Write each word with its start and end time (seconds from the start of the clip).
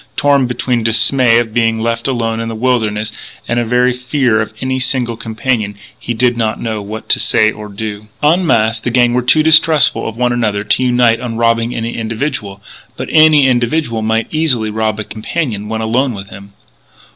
Torn 0.15 0.47
between 0.47 0.81
dismay 0.81 1.37
of 1.37 1.53
being 1.53 1.79
left 1.79 2.07
alone 2.07 2.39
in 2.39 2.49
the 2.49 2.55
wilderness, 2.55 3.11
and 3.47 3.59
a 3.59 3.63
very 3.63 3.91
natural 3.91 4.03
fear 4.07 4.41
of 4.41 4.51
any 4.59 4.79
single 4.79 5.15
companion, 5.15 5.75
he 5.99 6.15
did 6.15 6.35
not 6.35 6.59
know 6.59 6.81
what 6.81 7.07
to 7.09 7.19
say 7.19 7.51
or 7.51 7.67
do. 7.69 8.07
En 8.23 8.43
masse, 8.43 8.79
the 8.79 8.89
gang 8.89 9.13
were 9.13 9.21
too 9.21 9.43
distrustful 9.43 10.09
of 10.09 10.17
one 10.17 10.33
another 10.33 10.63
to 10.63 10.83
unite 10.83 11.19
on 11.19 11.37
robbing 11.37 11.75
any 11.75 11.95
individual. 11.95 12.63
But 12.97 13.09
any 13.11 13.45
individual 13.47 14.01
might 14.01 14.25
easily 14.31 14.71
rob 14.71 14.99
a 14.99 15.03
companion 15.03 15.69
when 15.69 15.81
alone 15.81 16.15
with 16.15 16.29
him. 16.29 16.53